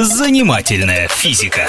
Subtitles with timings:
[0.00, 1.62] Занимательная физика.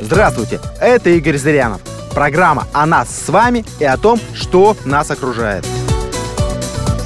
[0.00, 1.80] Здравствуйте, это Игорь Зырянов.
[2.14, 5.66] Программа о нас с вами и о том, что нас окружает.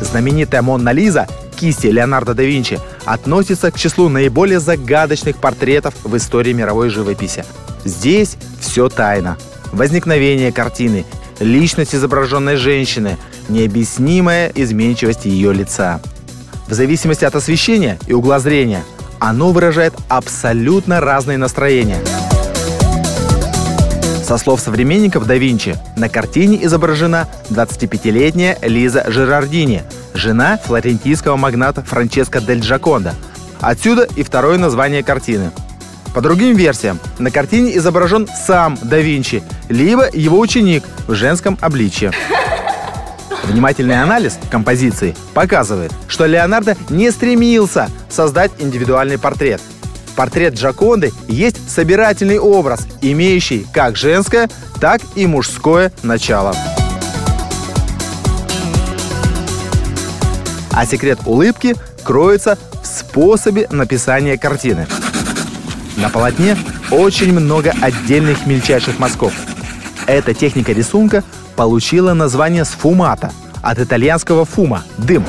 [0.02, 6.52] Знаменитая Монна Лиза кисти Леонардо да Винчи относится к числу наиболее загадочных портретов в истории
[6.52, 7.46] мировой живописи.
[7.86, 9.38] Здесь все тайна.
[9.72, 11.06] Возникновение картины,
[11.40, 13.16] личность изображенной женщины,
[13.48, 16.02] необъяснимая изменчивость ее лица.
[16.68, 18.84] В зависимости от освещения и угла зрения
[19.18, 21.98] оно выражает абсолютно разные настроения.
[24.24, 29.82] Со слов современников да Винчи, на картине изображена 25-летняя Лиза Жерардини,
[30.14, 33.14] жена флорентийского магната Франческо дель Джаконда.
[33.60, 35.50] Отсюда и второе название картины.
[36.14, 42.12] По другим версиям, на картине изображен сам да Винчи, либо его ученик в женском обличье.
[43.46, 49.60] Внимательный анализ композиции показывает, что Леонардо не стремился создать индивидуальный портрет.
[50.16, 54.48] Портрет Джаконды есть собирательный образ, имеющий как женское,
[54.80, 56.54] так и мужское начало.
[60.72, 64.86] А секрет улыбки кроется в способе написания картины.
[65.96, 66.56] На полотне
[66.90, 69.32] очень много отдельных мельчайших мазков.
[70.06, 71.22] Эта техника рисунка
[71.56, 75.24] получила название сфумата от итальянского фума– дым.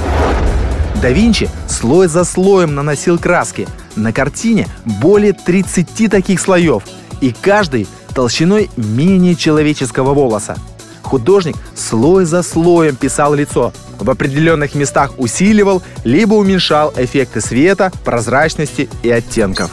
[1.01, 3.67] Да Винчи слой за слоем наносил краски.
[3.95, 6.83] На картине более 30 таких слоев,
[7.21, 10.55] и каждый толщиной менее человеческого волоса.
[11.01, 18.89] Художник слой за слоем писал лицо, в определенных местах усиливал либо уменьшал эффекты света, прозрачности
[19.03, 19.69] и оттенков.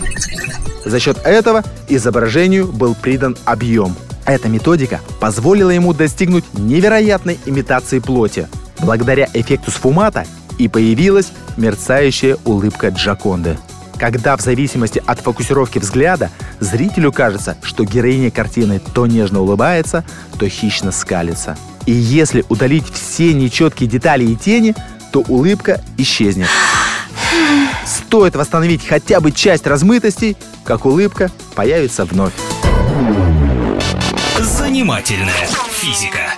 [0.84, 3.97] За счет этого изображению был придан объем.
[4.25, 8.48] Эта методика позволила ему достигнуть невероятной имитации плоти.
[8.81, 10.27] Благодаря эффекту сфумата
[10.59, 13.59] и появилась мерцающая улыбка Джаконды.
[13.98, 20.05] Когда в зависимости от фокусировки взгляда зрителю кажется, что героиня картины то нежно улыбается,
[20.39, 21.56] то хищно скалится.
[21.87, 24.75] И если удалить все нечеткие детали и тени,
[25.12, 26.49] то улыбка исчезнет.
[27.87, 32.33] Стоит восстановить хотя бы часть размытостей, как улыбка появится вновь.
[34.82, 36.31] Занимательная физика.